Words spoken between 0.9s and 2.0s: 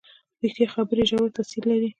ژور تاثیر لري.